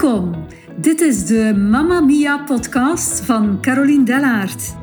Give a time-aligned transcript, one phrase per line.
[0.00, 0.46] Welkom.
[0.76, 4.74] Dit is de Mamma Mia podcast van Caroline Dellaert.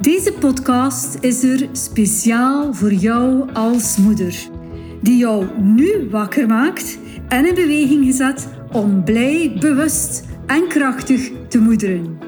[0.00, 4.48] Deze podcast is er speciaal voor jou als moeder,
[5.02, 6.98] die jou nu wakker maakt
[7.28, 12.18] en in beweging gezet om blij, bewust en krachtig te moederen.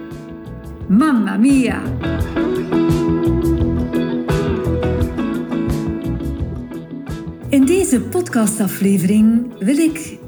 [0.89, 1.83] Mamma Mia!
[7.49, 10.19] In deze podcastaflevering wil ik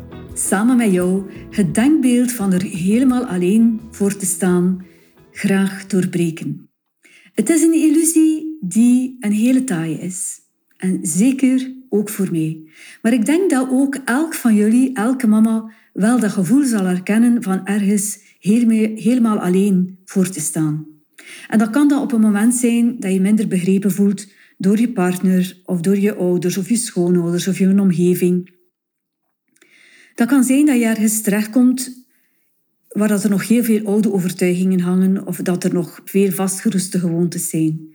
[0.46, 4.84] samen met jou het denkbeeld van er helemaal alleen voor te staan
[5.32, 6.68] graag doorbreken.
[7.32, 10.40] Het is een illusie die een hele taai is.
[10.76, 12.62] En zeker ook voor mij.
[13.02, 17.42] Maar ik denk dat ook elk van jullie, elke mama, wel dat gevoel zal herkennen
[17.42, 20.86] van ergens helemaal alleen voor te staan.
[21.48, 24.26] En dat kan dan op een moment zijn dat je minder begrepen voelt
[24.58, 28.58] door je partner of door je ouders of je schoonouders of je omgeving.
[30.20, 32.04] Dat kan zijn dat je ergens terechtkomt
[32.88, 36.98] waar dat er nog heel veel oude overtuigingen hangen of dat er nog veel vastgeroeste
[36.98, 37.94] gewoontes zijn.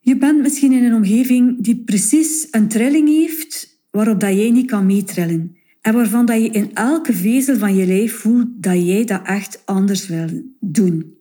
[0.00, 4.66] Je bent misschien in een omgeving die precies een trilling heeft waarop dat jij niet
[4.66, 5.56] kan meetrillen.
[5.80, 9.62] En waarvan dat je in elke vezel van je lijf voelt dat jij dat echt
[9.64, 10.28] anders wil
[10.60, 11.14] doen.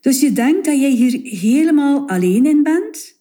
[0.00, 3.20] Dus je denkt dat jij hier helemaal alleen in bent.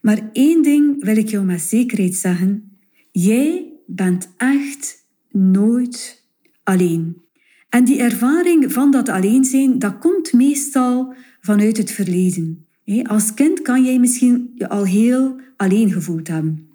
[0.00, 2.78] Maar één ding wil ik jou met zekerheid zeggen.
[3.10, 6.24] Jij bent echt nooit
[6.62, 7.16] alleen.
[7.68, 12.66] En die ervaring van dat alleen zijn, dat komt meestal vanuit het verleden.
[13.02, 16.68] Als kind kan jij misschien je al heel alleen gevoeld hebben.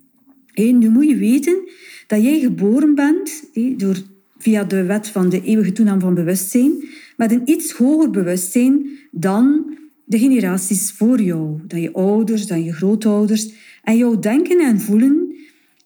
[0.53, 1.69] Nu moet je weten
[2.07, 3.43] dat jij geboren bent
[3.77, 3.95] door,
[4.38, 6.71] via de wet van de eeuwige toename van bewustzijn
[7.17, 12.73] met een iets hoger bewustzijn dan de generaties voor jou, dan je ouders, dan je
[12.73, 13.51] grootouders.
[13.83, 15.27] En jouw denken en voelen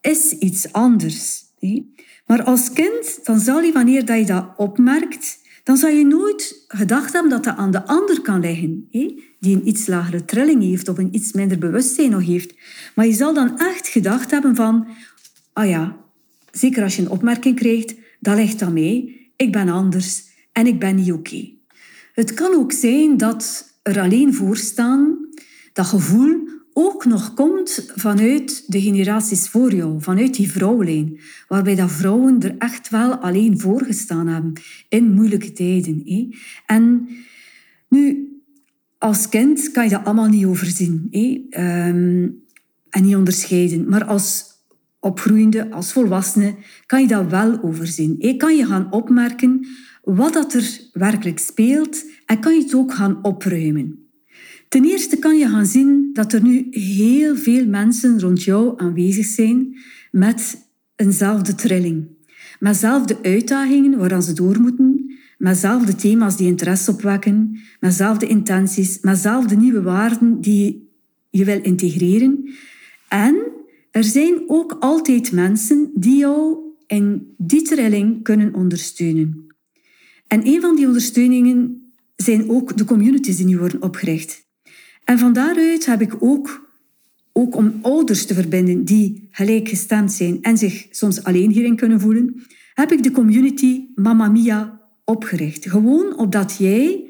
[0.01, 1.43] is iets anders.
[2.25, 6.63] Maar als kind, dan zal je, wanneer dat je dat opmerkt, dan zal je nooit
[6.67, 8.87] gedacht hebben dat dat aan de ander kan liggen,
[9.39, 12.53] die een iets lagere trilling heeft of een iets minder bewustzijn nog heeft.
[12.95, 14.87] Maar je zal dan echt gedacht hebben van,
[15.53, 15.97] ah ja,
[16.51, 20.79] zeker als je een opmerking krijgt, dat ligt aan mij, ik ben anders en ik
[20.79, 21.49] ben niet oké.
[22.13, 25.17] Het kan ook zijn dat er alleen voor staan,
[25.73, 31.91] dat gevoel ook nog komt vanuit de generaties voor jou, vanuit die vrouwenlijn, waarbij dat
[31.91, 34.53] vrouwen er echt wel alleen voor gestaan hebben
[34.89, 36.03] in moeilijke tijden.
[36.65, 37.07] En
[37.89, 38.29] nu,
[38.97, 41.07] als kind kan je dat allemaal niet overzien
[41.49, 42.29] ehm,
[42.89, 44.49] en niet onderscheiden, maar als
[44.99, 46.55] opgroeiende, als volwassene,
[46.85, 48.37] kan je dat wel overzien.
[48.37, 49.67] Kan je gaan opmerken
[50.03, 54.00] wat dat er werkelijk speelt en kan je het ook gaan opruimen.
[54.71, 59.25] Ten eerste kan je gaan zien dat er nu heel veel mensen rond jou aanwezig
[59.25, 59.77] zijn
[60.11, 62.07] met eenzelfde trilling.
[62.59, 68.27] Met dezelfde uitdagingen waar ze door moeten, met dezelfde thema's die interesse opwekken, met dezelfde
[68.27, 70.89] intenties, met dezelfde nieuwe waarden die
[71.29, 72.49] je wil integreren.
[73.07, 73.35] En
[73.91, 76.57] er zijn ook altijd mensen die jou
[76.87, 79.47] in die trilling kunnen ondersteunen.
[80.27, 84.49] En een van die ondersteuningen zijn ook de communities die nu worden opgericht.
[85.03, 86.69] En van daaruit heb ik ook,
[87.33, 92.43] ook om ouders te verbinden die gelijkgestemd zijn en zich soms alleen hierin kunnen voelen,
[92.73, 95.69] heb ik de community Mamma Mia opgericht.
[95.69, 97.05] Gewoon opdat jij,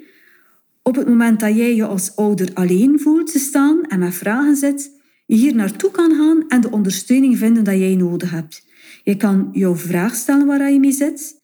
[0.84, 4.56] op het moment dat jij je als ouder alleen voelt te staan en met vragen
[4.56, 4.91] zit,
[5.25, 8.66] je hier naartoe kan gaan en de ondersteuning vinden dat jij nodig hebt.
[9.03, 11.40] Je kan jouw vraag stellen waar je mee zit.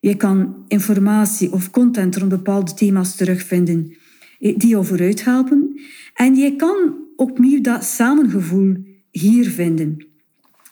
[0.00, 3.96] Je kan informatie of content rond bepaalde thema's terugvinden
[4.42, 5.80] die jou vooruit helpen.
[6.14, 8.76] En je kan opnieuw dat samengevoel
[9.10, 10.06] hier vinden.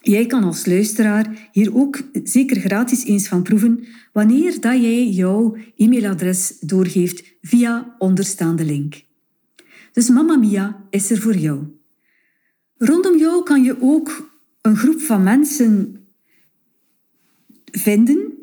[0.02, 5.56] Jij kan als luisteraar hier ook zeker gratis eens van proeven wanneer dat jij jouw
[5.76, 9.02] e-mailadres doorgeeft via onderstaande link.
[9.92, 11.64] Dus Mamma Mia is er voor jou.
[12.76, 14.30] Rondom jou kan je ook
[14.60, 15.96] een groep van mensen
[17.72, 18.39] vinden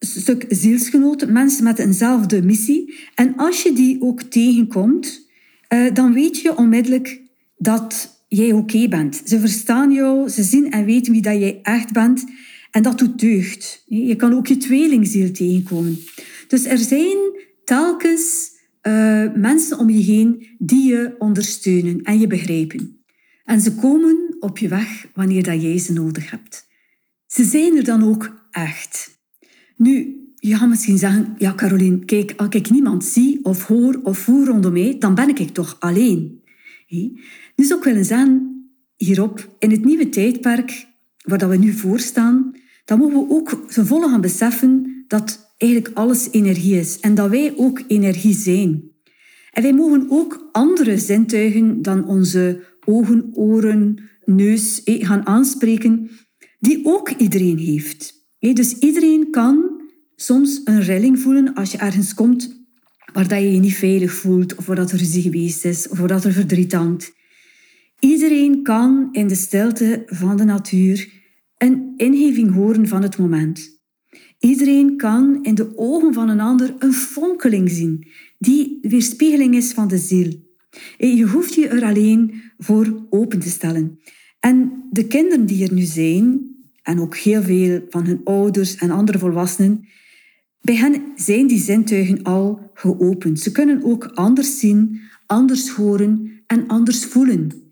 [0.00, 2.94] stuk zielsgenoten, mensen met eenzelfde missie.
[3.14, 5.28] En als je die ook tegenkomt,
[5.68, 7.20] uh, dan weet je onmiddellijk
[7.56, 9.22] dat jij oké bent.
[9.24, 12.24] Ze verstaan jou, ze zien en weten wie dat jij echt bent.
[12.70, 13.84] En dat doet deugd.
[13.86, 15.98] Je kan ook je tweelingziel tegenkomen.
[16.48, 17.16] Dus er zijn
[17.64, 18.50] telkens
[18.82, 23.02] uh, mensen om je heen die je ondersteunen en je begrijpen.
[23.44, 26.66] En ze komen op je weg wanneer dat jij ze nodig hebt.
[27.26, 29.19] Ze zijn er dan ook echt.
[29.80, 34.18] Nu, je gaat misschien zeggen, ja Caroline, kijk, als ik niemand zie of hoor of
[34.18, 36.42] voer rondom mij, dan ben ik toch alleen.
[37.56, 38.64] Nu zou ik willen zeggen,
[38.96, 40.86] hierop, in het nieuwe tijdperk
[41.24, 42.52] waar dat we nu voor staan,
[42.84, 47.30] dan mogen we ook ten volle gaan beseffen dat eigenlijk alles energie is en dat
[47.30, 48.82] wij ook energie zijn.
[49.50, 56.10] En wij mogen ook andere zintuigen dan onze ogen, oren, neus gaan aanspreken,
[56.58, 58.18] die ook iedereen heeft.
[58.38, 59.69] Dus iedereen kan
[60.20, 62.58] soms een rilling voelen als je ergens komt
[63.12, 65.98] waar dat je je niet veilig voelt, of waar dat er ruzie geweest is, of
[65.98, 67.12] waar dat er verdriet hangt.
[67.98, 71.08] Iedereen kan in de stilte van de natuur
[71.58, 73.78] een ingeving horen van het moment.
[74.38, 78.06] Iedereen kan in de ogen van een ander een fonkeling zien,
[78.38, 80.32] die weerspiegeling is van de ziel.
[80.98, 84.00] Je hoeft je er alleen voor open te stellen.
[84.40, 86.40] En de kinderen die er nu zijn,
[86.82, 89.88] en ook heel veel van hun ouders en andere volwassenen,
[90.60, 93.40] bij hen zijn die zintuigen al geopend.
[93.40, 97.70] Ze kunnen ook anders zien, anders horen en anders voelen.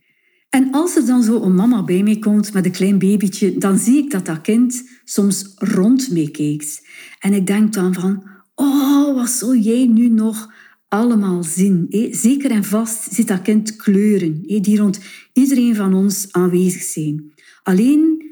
[0.51, 3.79] En als er dan zo een mama bij mij komt met een klein babytje, dan
[3.79, 6.87] zie ik dat dat kind soms rond mee kijkt.
[7.19, 8.23] En ik denk dan van,
[8.55, 10.53] oh, wat zul jij nu nog
[10.89, 11.87] allemaal zien?
[12.11, 15.01] Zeker en vast ziet dat kind kleuren die rond
[15.33, 17.33] iedereen van ons aanwezig zijn.
[17.63, 18.27] Alleen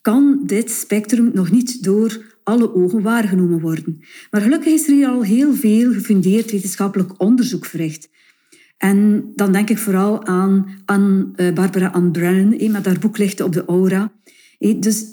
[0.00, 4.00] kan dit spectrum nog niet door alle ogen waargenomen worden.
[4.30, 8.08] Maar gelukkig is er hier al heel veel gefundeerd wetenschappelijk onderzoek verricht.
[8.76, 13.44] En dan denk ik vooral aan, aan uh, Barbara Ann Brennan, met haar boek Lichten
[13.44, 14.12] op de Aura.
[14.58, 15.04] Dus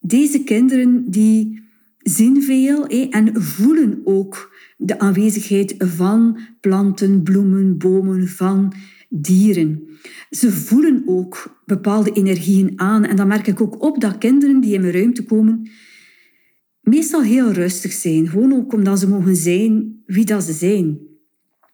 [0.00, 1.62] deze kinderen die
[1.98, 8.72] zien veel en voelen ook de aanwezigheid van planten, bloemen, bomen, van
[9.08, 9.82] dieren.
[10.30, 13.04] Ze voelen ook bepaalde energieën aan.
[13.04, 15.70] En dan merk ik ook op dat kinderen die in mijn ruimte komen,
[16.88, 18.28] meestal heel rustig zijn.
[18.28, 20.98] Gewoon ook omdat ze mogen zijn wie dat ze zijn.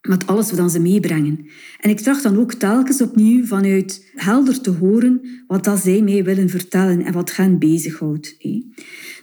[0.08, 1.46] Met alles wat ze meebrengen.
[1.81, 6.25] En ik tracht dan ook telkens opnieuw vanuit helder te horen wat dat zij mij
[6.25, 8.37] willen vertellen en wat hen bezighoudt.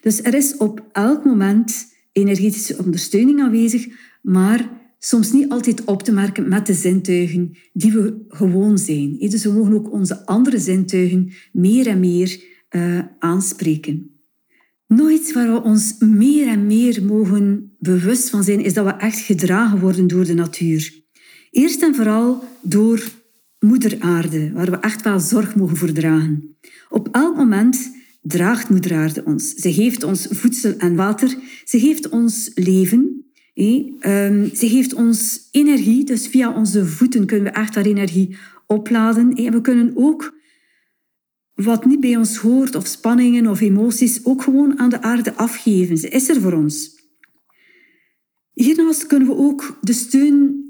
[0.02, 3.88] Dus er is op elk moment energetische ondersteuning aanwezig,
[4.22, 9.18] maar soms niet altijd op te merken met de zintuigen die we gewoon zijn.
[9.18, 14.21] Dus we mogen ook onze andere zintuigen meer en meer uh, aanspreken.
[14.96, 18.92] Nog iets waar we ons meer en meer mogen bewust van zijn, is dat we
[18.92, 20.94] echt gedragen worden door de natuur.
[21.52, 23.04] Eerst en vooral door
[23.60, 26.58] Moeder Aarde, waar we echt wel zorg mogen voor dragen.
[26.90, 27.92] Op elk moment
[28.22, 29.54] draagt Moeder Aarde ons.
[29.54, 31.36] Ze geeft ons voedsel en water.
[31.66, 33.26] Ze geeft ons leven.
[33.54, 36.06] Ehm, ze geeft ons energie.
[36.06, 39.34] Dus via onze voeten kunnen we echt haar energie opladen.
[39.34, 40.40] En we kunnen ook
[41.64, 45.98] wat niet bij ons hoort, of spanningen of emoties, ook gewoon aan de aarde afgeven.
[45.98, 47.00] Ze is er voor ons.
[48.54, 50.66] Hiernaast kunnen we ook de steun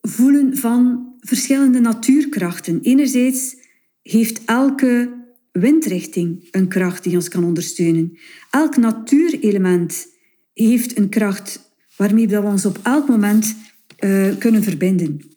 [0.00, 2.80] voelen van verschillende natuurkrachten.
[2.82, 3.56] Enerzijds
[4.02, 5.16] heeft elke
[5.52, 8.18] windrichting een kracht die ons kan ondersteunen.
[8.50, 10.06] Elk natuurelement
[10.52, 13.56] heeft een kracht waarmee we ons op elk moment
[14.00, 15.36] uh, kunnen verbinden.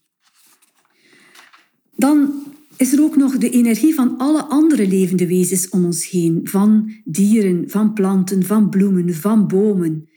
[1.95, 2.44] Dan
[2.81, 6.39] is er ook nog de energie van alle andere levende wezens om ons heen.
[6.44, 10.10] Van dieren, van planten, van bloemen, van bomen.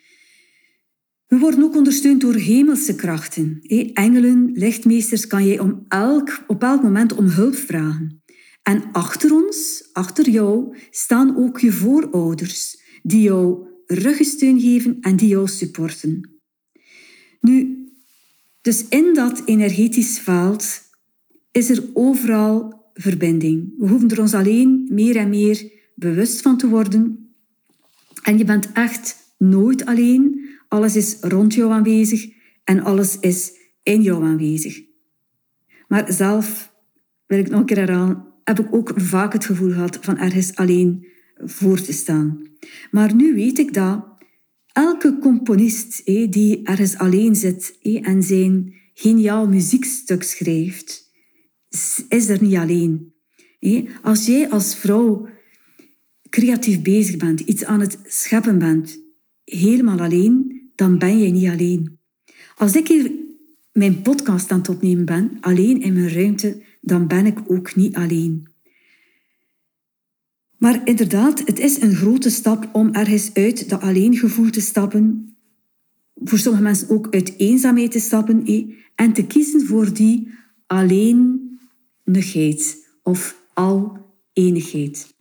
[1.26, 3.60] We worden ook ondersteund door hemelse krachten.
[3.92, 8.22] Engelen, lichtmeesters kan jij om elk, op elk moment om hulp vragen.
[8.62, 15.28] En achter ons, achter jou, staan ook je voorouders, die jou ruggensteun geven en die
[15.28, 16.40] jou supporten.
[17.40, 17.86] Nu,
[18.60, 20.83] dus in dat energetisch veld
[21.54, 23.74] is er overal verbinding.
[23.78, 27.28] We hoeven er ons alleen meer en meer bewust van te worden.
[28.22, 30.48] En je bent echt nooit alleen.
[30.68, 32.28] Alles is rond jou aanwezig
[32.64, 34.82] en alles is in jou aanwezig.
[35.88, 36.72] Maar zelf,
[37.26, 37.88] wil ik nog een keer
[38.44, 41.06] heb ik ook vaak het gevoel gehad van ergens alleen
[41.36, 42.42] voor te staan.
[42.90, 44.04] Maar nu weet ik dat
[44.72, 51.03] elke componist die ergens alleen zit en zijn geniaal muziekstuk schrijft,
[52.08, 53.12] is er niet alleen.
[54.02, 55.28] Als jij als vrouw
[56.28, 58.98] creatief bezig bent, iets aan het scheppen bent,
[59.44, 61.98] helemaal alleen, dan ben jij niet alleen.
[62.56, 63.12] Als ik hier
[63.72, 67.94] mijn podcast aan het opnemen ben, alleen in mijn ruimte, dan ben ik ook niet
[67.94, 68.48] alleen.
[70.58, 75.36] Maar inderdaad, het is een grote stap om ergens uit dat alleengevoel te stappen.
[76.14, 78.46] Voor sommige mensen ook uit eenzaamheid te stappen
[78.94, 80.28] en te kiezen voor die
[80.66, 81.44] alleen
[83.02, 83.98] of al
[84.32, 85.14] enigheid.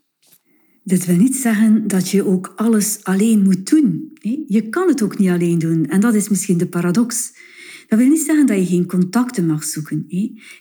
[0.83, 4.17] Dit wil niet zeggen dat je ook alles alleen moet doen.
[4.47, 7.33] Je kan het ook niet alleen doen en dat is misschien de paradox.
[7.87, 10.05] Dat wil niet zeggen dat je geen contacten mag zoeken.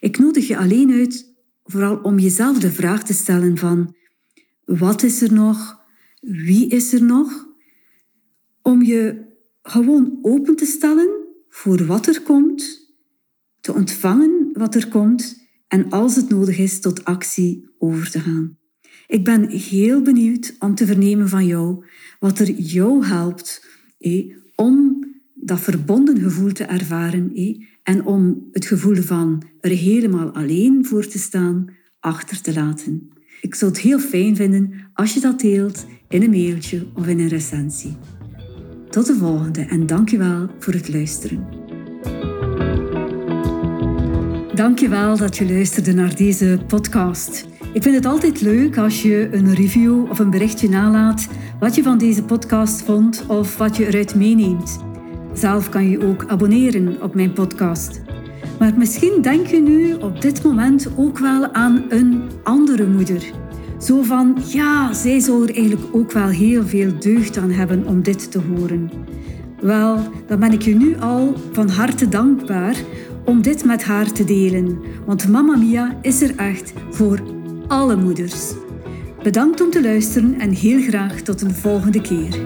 [0.01, 3.95] Ik nodig je alleen uit vooral om jezelf de vraag te stellen van
[4.65, 5.81] wat is er nog
[6.23, 7.49] wie is er nog,
[8.63, 9.25] om je
[9.63, 11.09] gewoon open te stellen
[11.49, 12.91] voor wat er komt,
[13.61, 15.42] te ontvangen wat er komt
[15.73, 18.57] en als het nodig is tot actie over te gaan.
[19.07, 21.85] Ik ben heel benieuwd om te vernemen van jou
[22.19, 23.67] wat er jou helpt
[23.99, 30.31] eh, om dat verbonden gevoel te ervaren eh, en om het gevoel van er helemaal
[30.31, 31.67] alleen voor te staan
[32.01, 33.09] achter te laten.
[33.41, 37.19] Ik zou het heel fijn vinden als je dat deelt in een mailtje of in
[37.19, 37.97] een recensie.
[38.91, 41.72] Tot de volgende en dankjewel voor het luisteren.
[44.55, 47.47] Dankjewel dat je luisterde naar deze podcast.
[47.73, 51.29] Ik vind het altijd leuk als je een review of een berichtje nalaat
[51.61, 54.79] wat je van deze podcast vond of wat je eruit meeneemt.
[55.33, 58.01] Zelf kan je ook abonneren op mijn podcast.
[58.59, 63.23] Maar misschien denk je nu op dit moment ook wel aan een andere moeder.
[63.79, 68.03] Zo van, ja, zij zou er eigenlijk ook wel heel veel deugd aan hebben om
[68.03, 68.91] dit te horen.
[69.61, 72.77] Wel, dan ben ik je nu al van harte dankbaar
[73.25, 74.79] om dit met haar te delen.
[75.07, 77.23] Want Mama Mia is er echt voor
[77.67, 78.53] alle moeders.
[79.23, 82.41] Bedankt om te luisteren en heel graag tot een volgende keer.